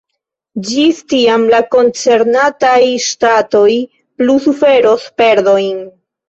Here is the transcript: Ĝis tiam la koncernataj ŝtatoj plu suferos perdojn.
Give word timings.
Ĝis 0.67 1.01
tiam 1.11 1.43
la 1.53 1.59
koncernataj 1.75 2.79
ŝtatoj 3.09 3.69
plu 4.23 4.37
suferos 4.47 5.05
perdojn. 5.23 5.87